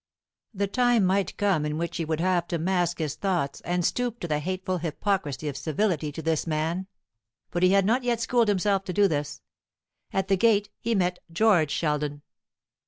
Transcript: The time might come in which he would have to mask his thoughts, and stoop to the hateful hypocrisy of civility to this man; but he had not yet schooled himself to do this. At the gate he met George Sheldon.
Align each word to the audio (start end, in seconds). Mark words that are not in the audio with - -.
The 0.51 0.65
time 0.65 1.05
might 1.05 1.37
come 1.37 1.63
in 1.63 1.77
which 1.77 1.97
he 1.97 2.05
would 2.05 2.19
have 2.21 2.47
to 2.47 2.57
mask 2.57 2.97
his 2.97 3.13
thoughts, 3.13 3.61
and 3.63 3.85
stoop 3.85 4.19
to 4.21 4.27
the 4.27 4.39
hateful 4.39 4.79
hypocrisy 4.79 5.47
of 5.47 5.55
civility 5.55 6.11
to 6.13 6.23
this 6.23 6.47
man; 6.47 6.87
but 7.51 7.61
he 7.61 7.73
had 7.73 7.85
not 7.85 8.03
yet 8.03 8.19
schooled 8.19 8.47
himself 8.47 8.83
to 8.85 8.93
do 8.93 9.07
this. 9.07 9.43
At 10.11 10.27
the 10.27 10.37
gate 10.37 10.69
he 10.79 10.95
met 10.95 11.19
George 11.31 11.69
Sheldon. 11.69 12.23